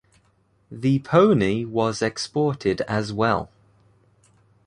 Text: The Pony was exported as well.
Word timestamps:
The 0.71 0.97
Pony 0.97 1.63
was 1.63 2.01
exported 2.01 2.81
as 2.87 3.13
well. 3.13 3.51